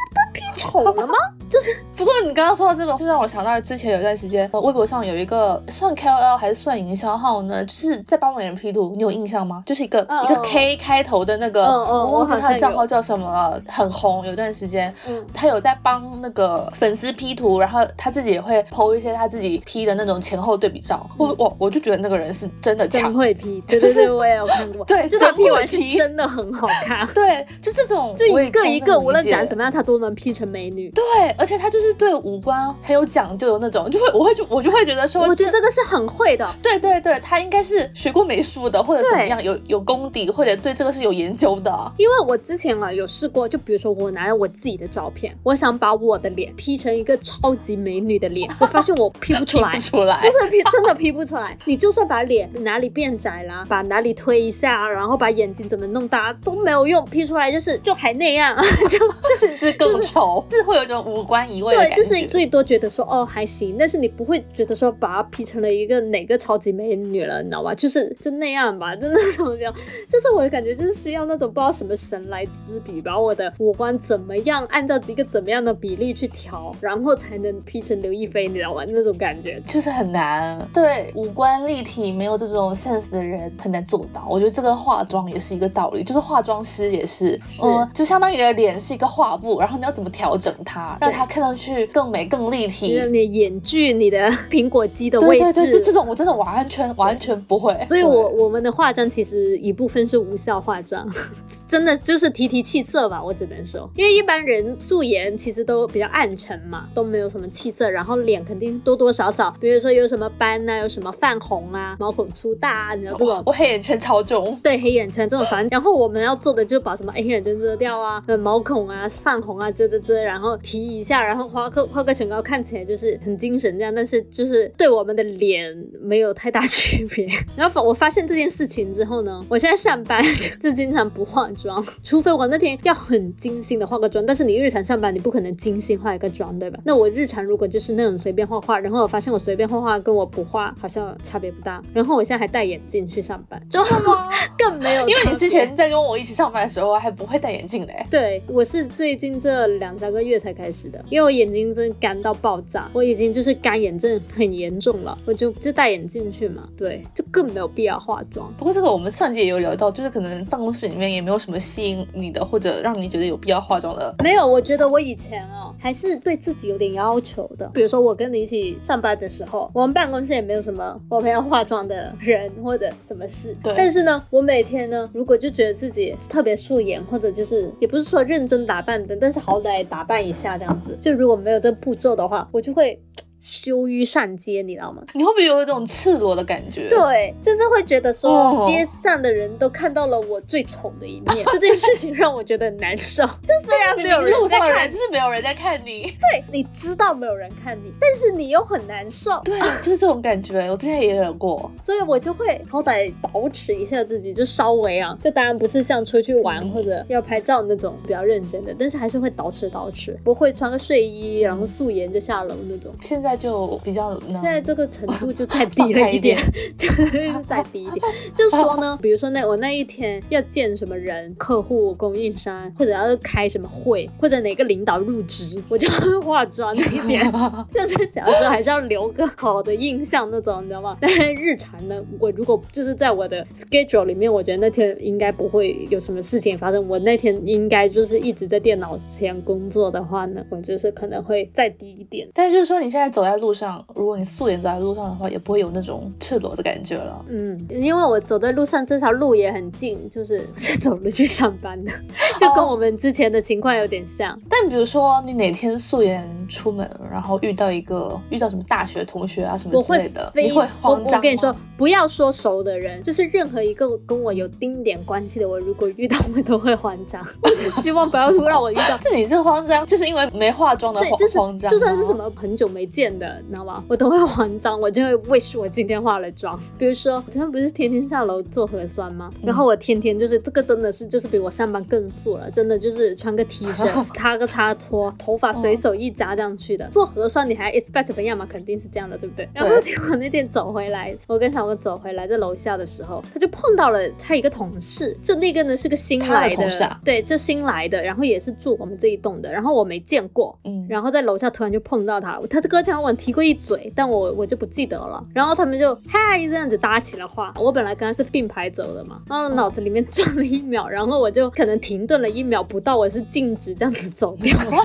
[0.85, 1.15] 不 P 丑了吗？
[1.49, 1.77] 就是。
[1.99, 9.65] 不过你刚刚说到这个，就让我想到之前有一段时间，微博上有一个算 KOL 还是算营销号呢，就是在帮别人 P 图，你有印象吗？
[9.67, 14.95] 就是一个一个 K 开头的那个，我忘记他的账号叫什么了，很红，有段时间，
[15.35, 21.05] 他有在帮那个粉丝 P 图，然后他自己也会 PO 一些他自己 P 的那种前后对比照。
[21.17, 31.05] 我我我就觉得那个人是真的强，会 P，对对对， 我也有看过，对，就他 P 完是真的很好看，对，就这种，就一个一个，无论长什么样，他都能 P 成美女，对，
[31.37, 32.59] 而且她就是对五官。
[32.83, 41.93] 很有讲究的那种，就会我会就我就会觉得说，我觉得这个是很会的，对对对，她应该是学过美术的，或者怎么样，有有功底，或者对这个是有研究的。
[41.97, 51.57] 因为我之前啊有试过，就比如说我拿我自己的照片，我想把我的脸 P 成一个超级美女的脸， 我发现我 P 不出来， 出来，就是 P 真的 P 不出来。
[51.65, 58.57] 你就算把脸哪里变窄啦，把哪里推一下，然后把眼睛怎么弄大都没有用，P 出来就是就还那样，
[58.89, 61.95] 就就是是更丑，是会有一种五官移位的感觉。
[61.95, 63.29] 对，就是最多觉得说哦。
[63.29, 67.75] 还行，但是你不会觉得说把它 P 成了一个哪个超级美女了，你知道吧？
[67.75, 69.73] 就是就那样吧，就那种样，
[70.09, 78.83] 就是我的感觉就是需要那种不知道什么神来之笔，把我的五官怎么样按照一个怎么样的比例去调，然后才能 P 成刘亦菲，你知道吗？
[78.89, 80.67] 那种感觉就是很难。
[80.73, 84.27] 对，五官立体没有这种 sense 的人很难做到。
[84.31, 92.99] 我觉得这个化妆也是一个道理，就是化妆师也是，嗯，就相当于你的脸是一个画布，然后你要怎么调整它，让它看上去更美、更立体。
[93.29, 97.77] 眼距你的苹果肌的位置，对对对，就这种我真的完全完全不会。
[97.87, 101.07] 所以，我我们的化妆其实一部分是无效化妆，
[101.67, 113.43] 真的就是提提气色吧，我只能说，因为一般人素颜其实都比较暗沉嘛，都没有什么气色，然后脸肯定多多少少，比如说有什么斑呐，有什么泛红啊，毛孔粗大啊，你知道这种。
[113.47, 114.57] 我黑眼圈超重。
[114.63, 123.19] 对，黑眼圈这种反正，然后我们要做的就是把什么黑眼圈遮掉啊，毛孔啊、泛红啊遮遮遮，然后提一下，然后画个画个唇膏，看起来就是。
[123.25, 127.27] 很精神这样，但是就是对我们的脸没有太大区别。
[127.57, 130.23] 然后我发现这件事情之后呢，我现在上班
[130.61, 134.25] 就经常不化妆，除非我那天要很精心的化个妆。
[134.25, 136.79] 但是你日常上班，你不可能精心化一个妆，对吧？
[136.85, 141.83] 那我日常如果就是那种随便画画，然后我发现我随便画画跟我不画好像差别不大。
[141.93, 143.81] 然后我现在还戴眼镜去上班，就
[144.59, 145.09] 更没有。
[145.09, 148.07] 因为你之前在跟我一起上班的时候还不会戴眼镜嘞。
[148.11, 153.09] 对，我是最近这两三个月才开始的，因为我眼睛真的干到爆炸，我。
[153.09, 158.53] 已经就是干眼症很严重了，我就就戴眼镜去嘛，对，就更没有必要化妆。
[158.59, 164.15] 不过这个我们上集也有聊到，就是可能办公室里面也没有什么吸引你的，或者让你觉得有必要化妆的。
[164.23, 167.67] 没有，我觉得我以前哦还是对自己有点要求的。
[167.73, 173.57] 比如说我跟你一起上班的时候，我们办公室也没有什么我们要化妆的人或者什么事。
[173.63, 173.73] 对。
[173.75, 183.01] 但是呢，我每天呢，如果就觉得自己特别素颜，或者就是也不是说认真打扮的，但是好歹打扮一下这样子，就如果没有这步骤的话，我就会。
[183.41, 185.03] 羞于上街，你知道吗？
[185.15, 186.89] 你会不会有一种赤裸的感觉？
[186.89, 193.25] 对，就是会觉得说街上的人都看到了我最丑的一面， 这件事情让我觉得很难受。
[193.47, 196.03] 就虽然没有人路上的人，就是没有人在看你。
[196.03, 199.41] 对，你知道没有人看你，但是你又很难受。
[199.45, 200.69] 对，就是这种感觉。
[200.71, 212.93] 我之前也有过，所以我就会好歹保持一下自己，就稍微啊，就当然不是像出去玩或者要拍照那种比较认真的，但是还是会捯饬捯饬，不会穿个睡衣然后素颜就下楼那种。
[213.01, 213.28] 现在。
[213.29, 216.39] 在就比较，现在这个程度就再低了一点，
[216.79, 218.01] 就 是再低一点。
[218.35, 227.31] 就说呢，比如说那我那一天要见什么人，客户、供应商，或者要开什么会，或者哪个领导入职，我就会化妆一点，
[227.71, 230.97] 就是想说还是要留个好的印象那种，你知道吗？
[230.99, 236.89] 但是日常呢，我如果就是在我的 schedule 里面，我觉得那天应该不会有什么事情发生。
[236.89, 242.27] 我那天应该就是一直在电脑前工作的话呢，我就是可能会再低一点。
[242.33, 243.18] 但是就是说你现在。
[243.19, 247.25] 走在路上，如果你素颜走在路上的话，也不会有那种赤裸的感觉了。
[247.29, 251.91] 嗯，因为我走在路上，这条路也很近，就是是走路去上班的，
[252.39, 254.41] 就跟我们之前的情况有点像。
[254.49, 261.19] 但比如说你哪天素颜出门，然后遇到一个遇到什么大学同学啊什么之类的，你会慌张。
[261.19, 267.25] 我跟你说，不要说熟的人，就是任何一个跟我有丁点关系的，我如果遇到我都会慌张。
[267.41, 268.99] 我只希望不要让我遇到。
[269.01, 271.71] 这你这慌张，就是因为没化妆的慌张。
[271.71, 273.09] 就算是什么很久没见。
[273.17, 273.85] 的，你知道吗？
[273.89, 276.59] 我都会慌张，我就会 wish 我今天化了妆。
[276.77, 279.31] 比如说，我今天不是天天下楼做核酸吗？
[279.41, 286.89] 然后我天天就是这个，真的是就是比我上班更素了，真的就是穿个 T 恤，擦个擦拖，头发随手一扎这样去的。
[286.91, 288.45] 做核酸你还 expect 怎么样嘛？
[288.45, 289.49] 肯定是这样的，对不对？
[289.55, 314.83] 然后结果那天走回来，我跟他我走回来在楼下的时候，他就碰到了他一个同事，就那个呢是个新来的，啊、对，就新来的，然后也是住我们这一栋的，然后我没见过，嗯，然后在楼下突然就碰到他了，他的哥讲我提过一嘴，但我我就不记得了，然后他们就嗨这样子搭起了话，我本来跟他是并排走的嘛，然后脑子里面 转了一秒，然后我就可能停顿了一秒不到，我是静止这样子走掉了。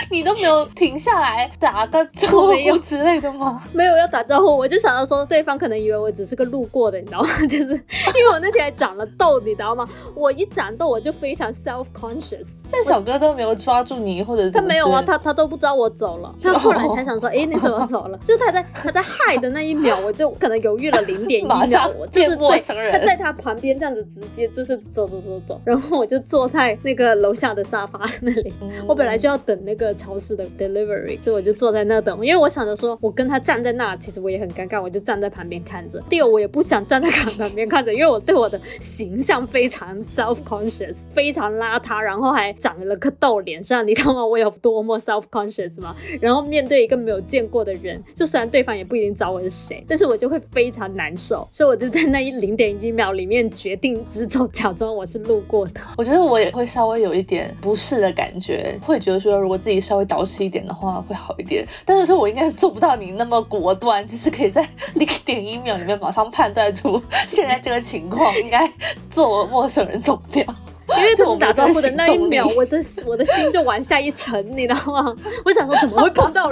[0.10, 3.62] 你都没有停下来打个招呼之类的吗？
[3.72, 7.28] 没有要打招呼，我就想到说对方可能以为我只是个路过的，你知道吗？
[7.48, 9.86] 就是因为我那天还长了痘，你知道吗？
[10.14, 12.54] 我一长痘我就非常 self conscious。
[12.70, 18.18] 但小哥都没有抓住你，或者他没有啊，他他都不知道我走了，他后来才想说，哎，你怎么走了？
[18.24, 22.60] 就他在他在嗨的那一秒，我就可能犹豫了零点一秒，我就是对
[22.90, 28.52] 他在他旁边这样子直接就是走走走走，然后我就坐在那个楼下的沙发那里，
[28.86, 29.89] 我本来就要等那个。
[29.94, 36.02] 超市的 delivery，所以我就坐在那等，因为我想着说，我跟他站在那，其实我也很尴尬，我就站在旁边看着。
[36.08, 44.24] 第二，我也不想站在旁边看着，因为我对我的形象 非常 self conscious，非常邋遢，然后还长了个痘脸上，你知道？
[44.26, 45.96] 我有多么 self conscious 吗？
[46.20, 55.80] 然后面对一个没有见过的人，就虽然对方也不一定知道我是谁，但是我就会非常难受，所以我就在那一零点一秒里面决定直走，假装我是路过的。
[55.98, 59.79] 我觉得我也会稍微有一点不适的感觉，会觉得说，如果自己。
[59.80, 68.70] 稍微倒饬一点的话会好一点，但是说我应该做不到你那么果断，就是可以在零点一秒里面马上判断出现在这个情况应该
[69.08, 70.44] 做陌生人走掉。
[70.92, 75.16] 因为 我们打招呼的那一秒，我的我的心就往下一沉，你知道吗？
[75.46, 76.49] 我想说怎么会碰到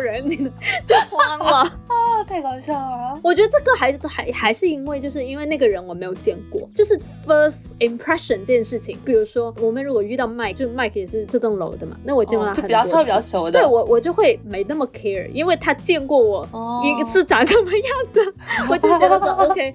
[3.23, 8.97] 我觉得这个还是还还是因为就是因为那个人我没有见过，就是 first impression 这件事情。
[9.05, 16.47] 比如说我们如果遇到 Mike，就 Mike 也是这栋楼的嘛，那我见过他就比较稍微比较熟的，对我我就会没那么 care，因为他见过我
[16.85, 18.21] 一是长什么样的，
[18.71, 19.75] 我就觉得说 OK。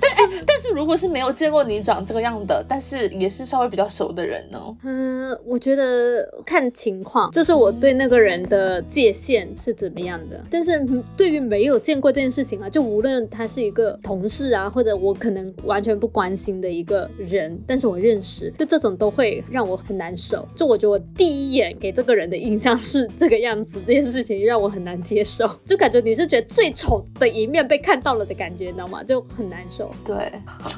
[0.00, 0.10] 但
[0.46, 3.86] 但是如果是没有见过你长这个样的，但是也是稍微比较。
[3.88, 4.60] 熟的人呢？
[4.84, 10.38] 嗯，我觉得看情况，就是我对那个人的界限是怎么样的。
[10.50, 10.86] 但是
[11.16, 20.44] 对于没有见过这件事情啊，就无论他是一个同事啊，或者我可能完全不关心的一个人，但是我认识，就这种都会让我很难受。
[20.56, 25.48] 就我觉得我第一眼给这个人的印象是这个样子，这件事情让我很难接受。
[25.64, 29.04] 就感觉你是觉得最丑的一面被看到了的感觉，你知道吗？
[29.04, 29.88] 就很难受。
[30.04, 30.16] 对，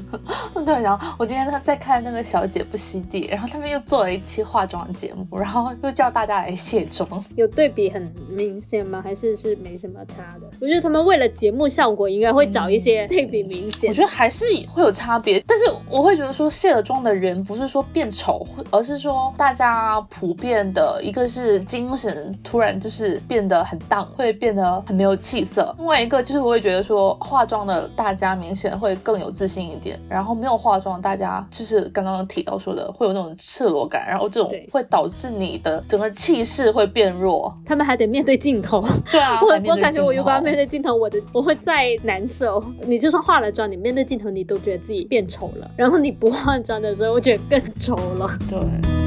[0.63, 0.75] 对。
[0.83, 3.01] 然后我今天他在看那个小姐不吸。
[3.31, 9.01] 然后他们又做了一期化妆节目，然后又叫大家来卸妆，有对比很明显吗？
[9.01, 10.47] 还是是没什么差的？
[10.61, 13.89] 我觉得他们为了节目效果，应该会找一些对比明显。
[13.89, 25.75] 我觉得还是会有差别，但是我会觉得说卸了妆的人不是说变丑，而是说大家普遍的一个是精神突然就是变得很荡，会变得很没有气色。
[25.79, 32.91] 另外一个就是我会觉得说化妆的大家明显会更有自信一点，然后没有化妆大家就是刚刚提到说的。
[32.91, 37.55] 会有那种赤裸感，然后这种会导致你的整个气势会变弱。
[37.65, 42.63] 他们还得面对镜头，对啊，我我感觉我如果要面对镜头，我的我会再难受。
[42.83, 45.71] 你就算化了妆，你面对镜头，你都觉得自己变丑了。
[45.77, 48.29] 然后你不化妆的时候，我觉得更丑了。
[48.49, 49.00] 对。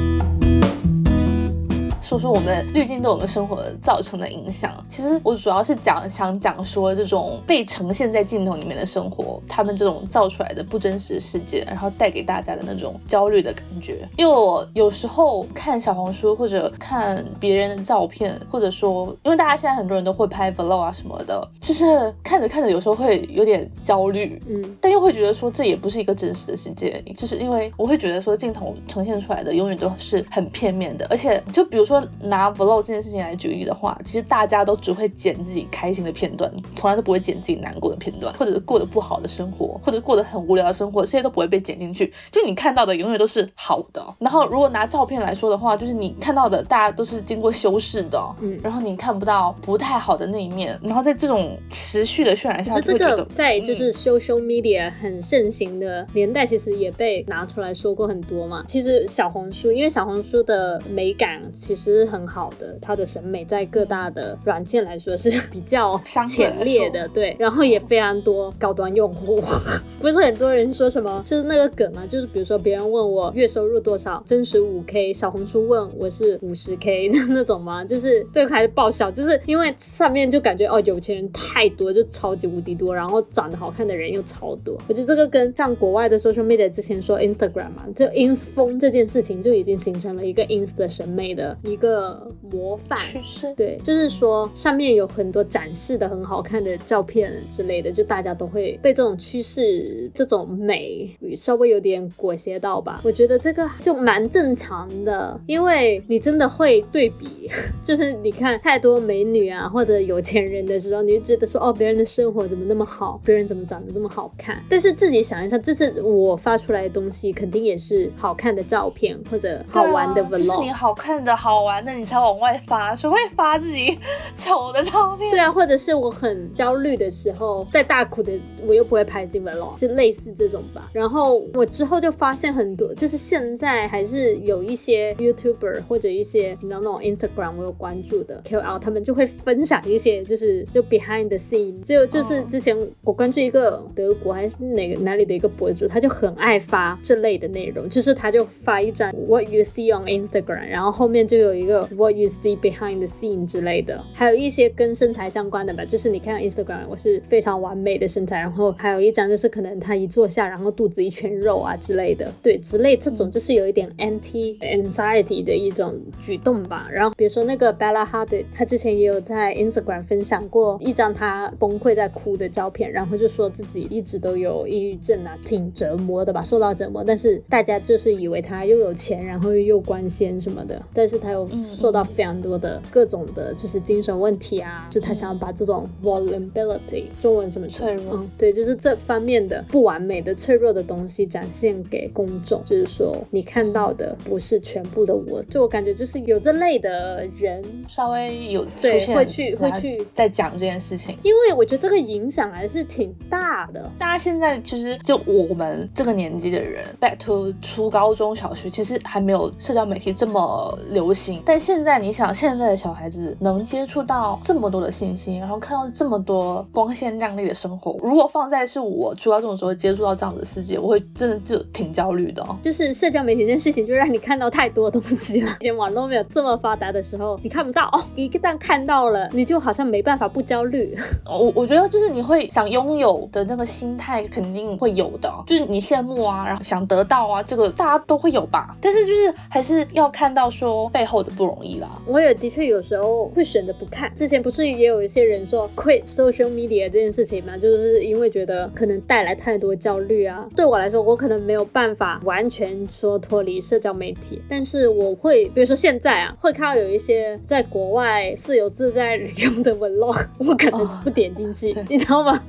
[2.14, 4.72] 说说我们滤镜对我们生活造成的影响。
[4.88, 14.08] 其实我主要是讲想讲说这种被呈现在镜头里面的生活，他们这种造出来的不真实世界，然后带给大家的那种焦虑的感觉。
[14.16, 32.03] 因为我有时候看小红书或者看别人的照片，或者说，因为大家现在很多人都会拍 vlog 啊什么的，就是看着看着有时候会有点焦虑，嗯，但又会觉得说这也不是一个真实的世界，就是因为我会觉得说镜头呈现出来的永远都是很片面的，而且就比如说。
[32.04, 42.12] 说拿 vlog 这件事情来举例的话，其实大家都只会剪自己开心的片段，从来都不会剪自己难过的片段，或者是过得不好的生活，或者过得很无聊的生活，这些都不会被剪进去。
[42.30, 44.04] 就你看到的永远都是好的。
[44.18, 50.78] 然后如果拿照片来说的话，就是你看到的大家都是经过修饰的，嗯，然后你看不到不太好的那一面。
[50.82, 58.64] 然后在这种持续的渲染下，就这个在就是 social media 很盛行的年代，其实也被拿出来说过很多嘛。
[58.66, 61.83] 其实小红书，因为小红书的美感其实。
[61.92, 69.40] 是很好的，他的审美在各大的软件来说是比较前列的，对，然后也非常多高端用户。
[70.00, 77.84] 不是很多人说什么，就是那个梗嘛，就是比如说别人问我月收入多少，真实五 K，小红书问我是五十 K 的 那种吗？
[77.84, 84.76] 就是对还是爆笑，就是因为上面就感觉哦，有钱人太多，就超级无敌多，然后长得好看的人又超多。
[84.88, 91.56] 我觉得这个跟像国外的 social media 之前说 Instagram 嘛，就 ins 风这件事情就已经形成了一个 ins 的审美的。
[91.64, 93.52] 一个模范趋势。
[93.56, 103.00] 对，就是说上面有很多展示的很好看的照片之类的，就大家都会被这种趋势、这种美稍微有点裹挟到吧。
[103.04, 107.48] 我觉得这个就蛮正常的，因为你真的会对比，
[107.82, 114.62] 就是你看太多美女啊或者有钱人的时候，你就觉得说哦，别人的生活怎么那么好，别人怎么长得那么好看？
[114.68, 120.38] 但是自己想一下，这是我发出来的东西，肯定也是好看的照片或者好玩的 vlog。
[120.38, 123.98] 就是你好看的好玩的，你才往外发，谁会发自己
[124.36, 125.30] 丑的照片？
[125.30, 130.90] 对啊，或者是我很焦虑的时候，在大哭的，我又不会拍进 vlog，就类似这种吧。
[130.92, 152.28] 然后我之后就发现很多，就是现在还是有一些 YouTuber 或者一些你知道那种 Instagram 我有关注的 KOL，他们就会分享一些就是就 behind the scene，就就是之前我关注一个德国还是哪个哪里的一个博主，他就很爱发这类的内容，就是他就发一张 What you see on Instagram，然后后面就有有一个 What you
[152.28, 166.88] see behind the scene 之类的，还有一些跟身材相关的吧，就是你看 Instagram 我是非常完美的身材，然后还有一张就是可能他一坐下，然后肚子一圈肉啊之类的，对，之类这种就是有一点 anti anxiety 的一种举动吧。
[166.90, 177.04] 然后比如说那个 Bella Hadid，他之前也有在 Instagram 分享过一张他崩溃在哭的照片，然后就说自己一直都有抑郁症啊，挺折磨的吧，受到折磨。
[177.04, 201.16] 但是大家就是以为他又有钱，然后又又光鲜什么的，但是他有又受到非常多的各种的，就是精神问题啊，是他想要把这种 vulnerability 中文什么脆弱，嗯，对，就是这方面的不完美的脆弱的东西展现给公众，就是说你看到的不是全部的我，就我感觉就是有这类的人稍微有对出现，会去会去在讲这件事情。
[201.22, 203.90] 因为我觉得这个影响还是挺大的。
[203.98, 211.33] 大家现在其实就我们这个年纪的人，back to 初高中小学，其实还没有社交媒体这么流行。
[211.44, 222.56] 但现在你想，现在的小孩子能接触到这么多的信息，然后看到这么多光鲜亮丽的生活，如果放在是我初高中的时候接触到这样的世界，我会真的就挺焦虑的哦。
[222.62, 225.48] 就是社交媒体这件事情，就让你看到太多东西了。
[225.60, 228.02] 以前网络没有这么发达的时候，你看不到哦。
[228.14, 230.96] 一旦看到了，你就好像没办法不焦虑。
[231.26, 238.76] 我我觉得就是你会想拥有的那个心态肯定会有的，就是你羡慕啊，然后想得到啊，这个大家都会有吧。
[238.80, 242.00] 但是就是还是要看到说背后的不容易啦。
[242.06, 244.12] 我也的确有时候会选择不看。
[244.14, 250.48] 之前不是也有一些人说 quit social media 这件事情嘛，就是因为觉得可能带来太多焦虑啊。
[250.54, 262.32] 对我来说，我可能没有办法完全说脱离社交媒体，但是我会，比如说现在啊，会看到有一些在国外自由自在旅游的 vlog，我可能不点进去，你知道吗？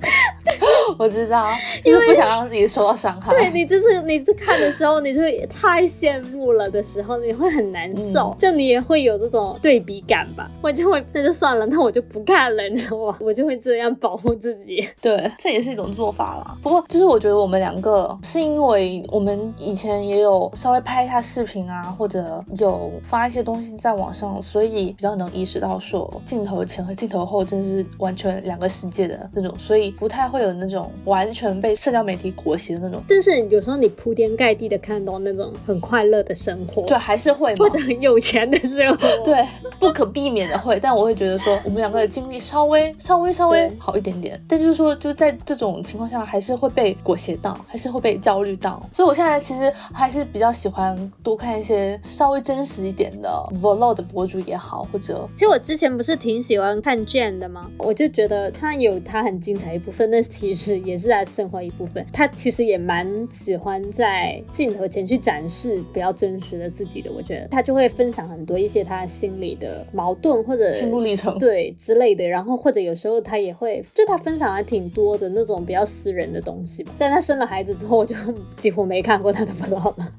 [0.97, 1.47] 我知道，
[1.83, 3.31] 因为不想让自己受到伤害。
[3.33, 10.49] 对你就是你在看的时候，你就太羡慕了的时候，你会很难受，就你也会有这种对比感吧。
[10.61, 13.17] 我就会那就算了，那我就不看了，你知道吗？
[13.19, 14.87] 我就会这样保护自己。
[15.01, 16.57] 对，这也是一种做法啦。
[16.61, 33.01] 不过就是我觉得我们两个是因为我们以前也有稍微拍一下视频啊，或者有发一些东西在网上，所以比较能意识到说镜头前和镜头后真是完全两个世界的那种，所以不太会有那种完全被社交媒体裹挟的那种。
[33.07, 39.45] 但是有时候你铺天盖地的看到那种很快乐的生活，对，还是会或者很有钱的生活，对，
[39.79, 40.79] 不可避免的会。
[40.79, 48.81] 但我会觉得说我们两个的经历稍微稍微稍微好一点点，但就是说就在这种情况下，还是会被裹挟到，还是会被焦虑到。
[48.93, 53.29] 所以我现在其实还是比较喜欢多看一些稍微真实一点的
[53.61, 57.69] vlog 的博主也好，或者其实我之前不是挺喜欢看 Jane 的吗？
[57.77, 62.05] 我就觉得他有他很精彩一部分，但其实也是他生活一部分。
[62.11, 67.11] 他其实也蛮喜欢在镜头前去展示比较真实的自己的。
[67.11, 72.25] 我觉得他就会分享很多一些他心里的矛盾或者心路历程，对之类的。
[72.27, 76.91] 然后或者有时候他也会，就他分享还挺多的那种比较私人的东西吧。
[76.95, 78.15] 虽然他生了孩子之后，我就
[78.57, 80.09] 几乎没看过他的 vlog 了，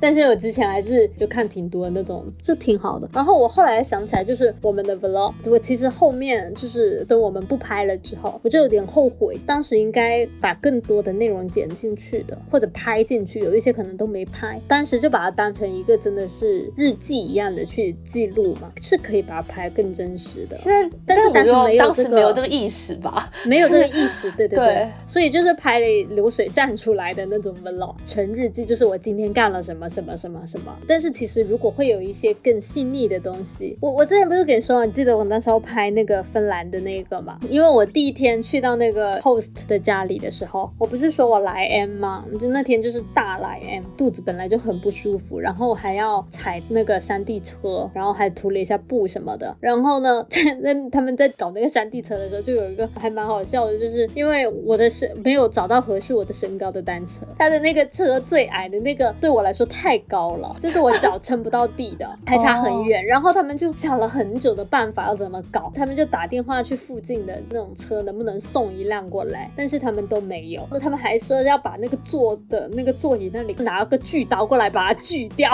[0.00, 3.08] 但是我之前还是就看挺多的那种，就挺好的。
[3.12, 14.60] 然后我后来想起来，就是我们的 vlog，我其实后面就是等我们不拍了之后，我就有点后悔，当时应该把更多的内容剪进去的，或者拍进去，有一些可能都没拍。
[14.68, 20.54] 当时就把它当成一个真的是日记一样的去记录嘛，是可以把它拍更真实的。
[20.58, 25.80] 现在，但是当时没有这个没有这个意识吧，没有这个 意识，对对对，所以就是拍
[26.10, 30.76] 流水站出来的那种 vlog，纯日记，就是我今天干了什么什么什么什么。
[30.86, 37.38] 但是其实如果会有一些更细腻的东西，我我之前不是跟你说，你记得我那时候拍那个芬兰的那个嘛？
[37.48, 42.24] 因为我第一天去到那个 host 的家里的时候，我不是说我来 M 吗？
[42.40, 49.56] 就那天就是大来 M，肚子本来就很不舒服，然后还要踩那个山地车，然后还涂了一下布什么的。
[49.60, 63.04] 然后呢，在 那他们在搞那个山地车的时候，就有一个还蛮好笑的，就是因为我的身没有找到合适我的身高的单车，他的那个车最矮的那个对我来说太高了，就是我脚撑不到地的， 还差很远。
[63.06, 70.66] 然后他们就想了很久的办法要怎么搞，他们就打电话去附近的那种车能不能送一辆过来，但是他们都没有。
[70.70, 75.52] 那他们还说要把那个坐的那个座椅那里拿个锯刀过来把它锯掉，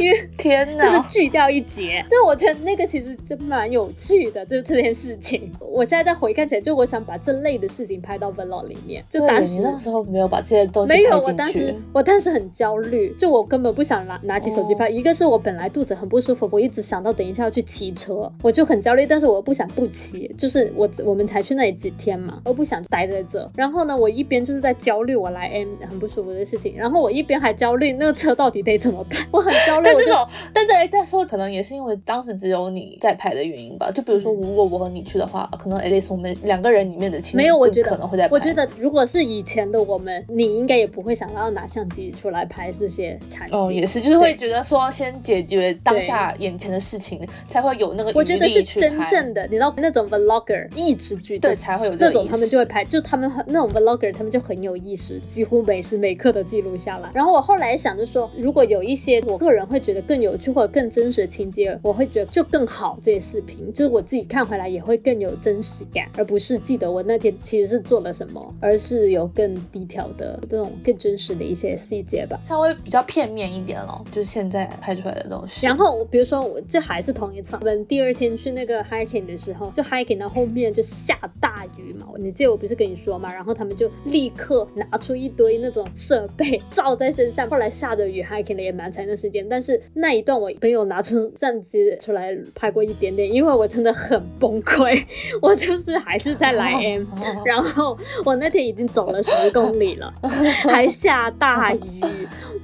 [0.00, 2.04] 因为 天哪，就是锯掉一截。
[2.10, 5.50] 但我觉得那个其实真蛮有趣的，就这件事情。
[5.60, 9.04] 我现在再回看起来，就我想把这类的事情拍到 vlog 里面。
[9.08, 14.88] 就当时那时候没有把这些东西没有，我当时我当时很焦虑，就我根本不想拿拿起手机拍。
[14.88, 19.06] 一个是我本来肚子很不舒服，我一直想到等一下要去骑车，我就很焦虑。
[19.06, 23.37] 但是我又不想不骑，就是我我们才去那里几天嘛，我不想待在这。
[23.54, 29.84] 然后呢，我一边就是在焦虑我来 M 很不舒服的事情，然后我一边还焦虑那个车到底得怎么办，我很焦虑。
[29.84, 33.90] 但这种，但这哎，但说可能也是因为当时只有你在拍的原因吧。
[33.90, 38.28] 就比如说，如果我和你去的话，可能 at least 我们两个人里面的情没有，我觉得可能会在。
[38.30, 43.58] 我觉得如果是以前的我们，你应该也不会想到要拿相机出来拍这些场景。
[43.58, 48.12] 哦，也是，就是会觉得说先解决当下眼前的事情，才会有那个。
[48.14, 57.10] 我觉得是真正的，你知道那种 vlogger 意识剧对才会有那种，他们就会拍，就他们那种 vlogger，他们就很有意识，几乎每时每刻都记录下来。
[57.14, 62.98] 然后我后来想着说，如果有一些我个人会觉得更有趣或者更真实的情节，我会觉得就更好。
[63.02, 75.66] 这些视频就是我自己看回来也会更有真实感，而不是记得我那天其实是做了什么，而是有更低调的这种更真实的一些细节吧，稍微比较片面一点咯，就是现在拍出来的东西。
[75.66, 95.02] 然后比如说我这还是同一次，我们第二天去那个 hiking 的时候，就 hiking 到后面就下大雨嘛，你记得我不是跟你说嘛，然后他们就立刻拿出一堆那种设备 罩在身上，后来下着雨 hiking 了也蛮长的时间，但是那一段我没有拿出相机出来拍过一点点，因为我真的很崩溃，
[95.40, 97.04] 我就是还是在来 M，
[97.44, 100.12] 然后我那天已经走了十公里了，
[100.68, 102.00] 还下大雨，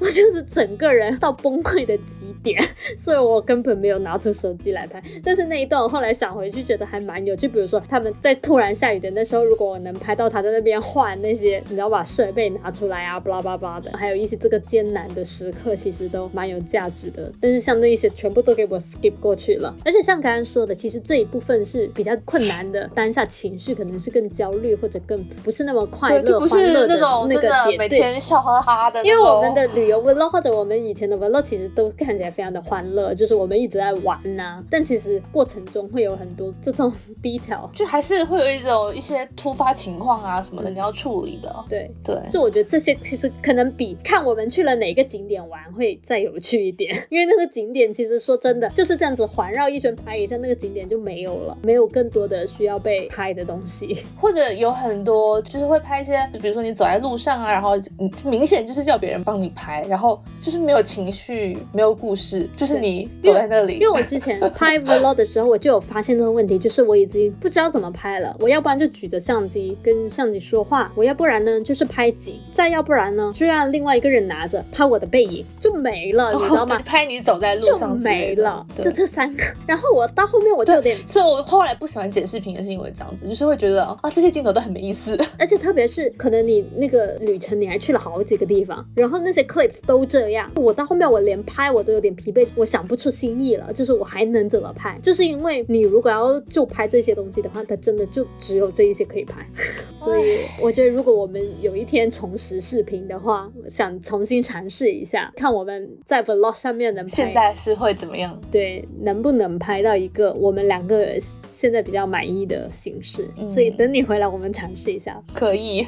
[0.01, 2.61] 我就是整个人到崩溃的极点，
[2.97, 5.03] 所以我根本没有拿出手机来拍。
[5.25, 17.33] 但是那一段我后来想回去，觉得还蛮有，就比如说他们在突然下雨的那时候，如果我能拍到他在那边换那些，你要把设备拿出来啊，巴拉巴拉的，还有一些这个艰难的时刻，其实都蛮有价值的。
[17.41, 29.05] 但是像那一些全部都给我 skip 过去了，而且像刚刚说的，其实这一部分是比较困难的，当下情绪可能是更焦虑或者更不是那么快乐、欢乐的那个点，每天笑哈哈的。
[29.05, 41.65] 因为我们的旅游 vlog 或者我们以前的 vlog 其实都看起来非常的欢乐，就是我们一直在玩呐，但其实过程中会有很多这种 detail，就还是会有一种一些突发情况啊什么的你要处理的。
[41.69, 63.75] 对对，就我觉得这些其实可能比看我们去了哪个景点玩会再有趣一点， 因为那个景点其实说真的就是这样子环绕一圈拍一下，那个景点就没有了，没有更多的需要被拍的东西， 或者有很多就是会拍一些，比如说你走在路上啊，然后嗯明显就是叫别人帮你拍，然后就是没有情绪，没有故事，就是你走在那里。
[63.75, 68.35] 因为我之前拍 vlog 的时候，我就有发现这个问题，就是我已经不知道怎么拍了。
[68.41, 76.79] 我要不然就举着相机跟相机说话，我要不然呢就是拍景，再要不然呢就让另外一个人拿着拍我的背影，就没了， 你知道吗？
[76.79, 79.45] 拍你走在路上就没了，就这三个。
[79.67, 94.99] 然后我到后面我就有点，所以我后来不喜欢剪视频也是因为这样子，就是会觉得啊这些镜头都很没意思， 而且特别是可能你那个旅程你还去了好几个地方，然后那些 clips 都这样，我到后面我连拍我都有点疲惫，我想不出新意了，就是我还能怎么拍？
[95.03, 99.47] 就是因为你如果要就拍这些东西的话，它真的就只有这一些可以拍，
[99.97, 108.41] 所以我觉得如果我们有一天重拾视频的话，想重新尝试一下，看我们在 vlog 上面能现在是会怎么样？
[108.51, 113.29] 对，能不能拍到一个我们两个现在比较满意的形式？
[113.51, 115.23] 所以等你回来，我们尝试一下。
[115.35, 115.87] 可以。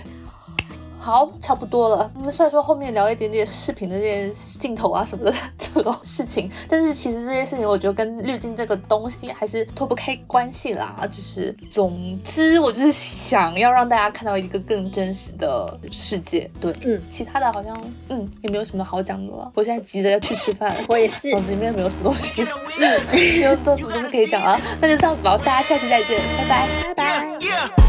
[1.06, 2.10] 好，差不多了。
[2.20, 4.28] 那虽然说后面聊了一点点视频的这些
[4.58, 10.96] 镜头啊什么的这种事情，但是其实这些事情我觉得跟滤镜这个东西还是脱不开关系啦。
[11.16, 16.50] 就是总之，我就是想要让大家看到一个更真实的世界。
[16.60, 19.48] 对，嗯，其他的好像嗯也没有什么好讲的了。
[19.54, 22.44] 我现在急着要去吃饭，我也是，脑子里面没有什么东西，
[22.80, 24.60] 没有多什么东西可以讲了。
[24.80, 27.85] 那就这样子吧，大家下期再见，拜拜，拜拜。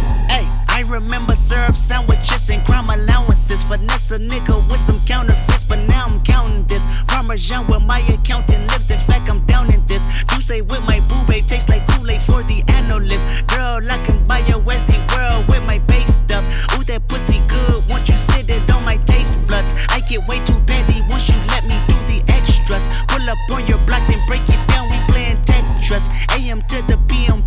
[0.90, 3.64] remember syrup sandwiches and crime allowances.
[3.64, 6.86] Vanessa nigga with some counterfeits, but now I'm counting this.
[7.08, 8.92] Parmesan where my accountant lives.
[8.92, 10.06] In fact, I'm down in this.
[10.34, 13.48] You say with my boo babe tastes like Kool-Aid for the analyst.
[13.50, 16.44] Girl, I can buy your Westie world with my base stuff.
[16.78, 17.84] Ooh, that pussy good.
[17.90, 21.36] Once you sit it on my taste buds, I get way too petty once you
[21.48, 22.90] let me do the extras.
[23.08, 24.90] Pull up on your block, then break it down.
[24.90, 26.08] We playing Tetris.
[26.38, 27.47] AM to the PM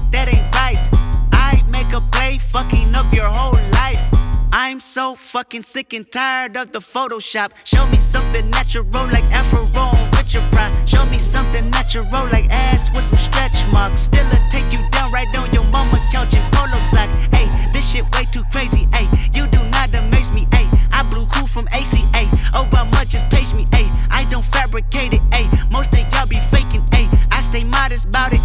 [5.31, 7.51] fucking sick and tired of the Photoshop.
[7.63, 8.83] Show me something natural
[9.15, 9.63] like Afro
[10.11, 10.75] with your pride.
[10.85, 12.03] Show me something natural
[12.35, 14.01] like ass with some stretch marks.
[14.01, 17.09] Still a take you down right on your mama couch in polo sock.
[17.31, 18.87] Ayy, this shit way too crazy.
[18.87, 20.47] Ayy, you do not amaze me.
[20.47, 22.27] Ayy, I blew cool from ACA.
[22.53, 23.65] Oh, but Obama just page me.
[23.71, 25.21] Ayy, I don't fabricate it.
[25.31, 26.83] Ayy, most of y'all be faking.
[26.91, 28.41] Ayy, I stay modest about it.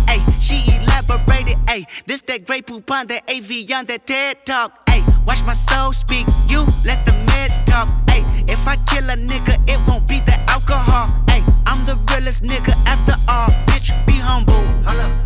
[1.76, 1.88] Ayy, she elaborated.
[1.88, 4.86] Ayy, this that great poop on that AV on that TED talk.
[4.86, 6.26] Ayy, watch my soul speak.
[6.48, 7.88] You let the meds talk.
[8.06, 11.08] Ayy, if I kill a nigga, it won't be the alcohol.
[11.26, 13.48] Ayy, I'm the realest nigga after all.
[13.66, 14.54] Bitch, be humble.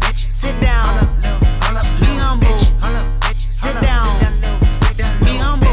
[0.01, 0.30] bitch.
[0.30, 1.16] Sit down.
[2.01, 2.59] Be humble.
[3.51, 4.20] Sit down.
[5.20, 5.68] Be humble.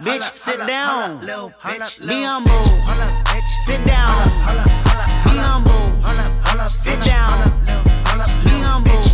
[0.00, 1.20] Bitch, sit down.
[1.20, 2.64] Be humble.
[3.64, 4.14] Sit down.
[5.24, 6.02] Be humble.
[6.74, 7.60] Sit down.
[8.44, 9.13] Be humble